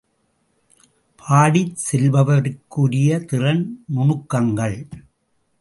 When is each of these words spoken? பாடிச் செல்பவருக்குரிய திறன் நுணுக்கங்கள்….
பாடிச் 1.21 1.75
செல்பவருக்குரிய 1.83 3.19
திறன் 3.25 3.63
நுணுக்கங்கள்…. 3.95 4.79